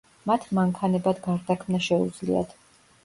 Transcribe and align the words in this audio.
მათ 0.29 0.47
მანქანებად 0.59 1.21
გარდაქმნა 1.27 1.83
შეუძლიათ. 1.89 2.57